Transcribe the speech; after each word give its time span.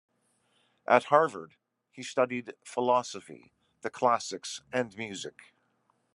At 0.87 1.03
Harvard, 1.09 1.53
he 1.91 2.01
studied 2.01 2.55
philosophy, 2.65 3.51
the 3.81 3.91
classics, 3.91 4.63
and 4.73 4.97
music. 4.97 5.53